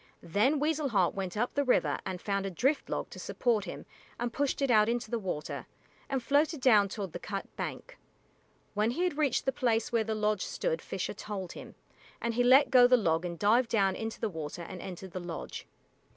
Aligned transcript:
Then 0.23 0.59
Weasel 0.59 0.89
Heart 0.89 1.13
went 1.13 1.37
up 1.37 1.53
the 1.53 1.63
river 1.63 1.99
and 2.07 2.19
found 2.19 2.47
a 2.47 2.49
drift 2.49 2.89
log 2.89 3.11
to 3.11 3.19
support 3.19 3.65
him 3.65 3.85
and 4.19 4.33
pushed 4.33 4.59
it 4.59 4.71
out 4.71 4.89
into 4.89 5.11
the 5.11 5.19
water, 5.19 5.67
and 6.09 6.23
floated 6.23 6.59
down 6.59 6.89
toward 6.89 7.13
the 7.13 7.19
cut 7.19 7.55
bank. 7.55 7.99
When 8.73 8.89
he 8.89 9.03
had 9.03 9.19
reached 9.19 9.45
the 9.45 9.51
place 9.51 9.91
where 9.91 10.03
the 10.03 10.15
lodge 10.15 10.43
stood 10.43 10.81
Fisher 10.81 11.13
told 11.13 11.51
him, 11.51 11.75
and 12.19 12.33
he 12.33 12.43
let 12.43 12.71
go 12.71 12.87
the 12.87 12.97
log 12.97 13.25
and 13.25 13.37
dived 13.37 13.69
down 13.69 13.95
into 13.95 14.19
the 14.19 14.27
water 14.27 14.63
and 14.63 14.81
entered 14.81 15.11
the 15.11 15.19
lodge. 15.19 15.67